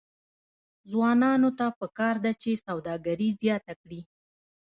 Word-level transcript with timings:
ځوانانو 0.91 1.49
ته 1.57 1.65
پکار 1.79 2.15
ده 2.23 2.31
چې، 2.41 2.61
سوداګري 2.65 3.29
زیاته 3.41 3.73
کړي. 3.81 4.01